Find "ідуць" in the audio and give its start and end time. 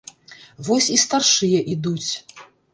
1.77-2.11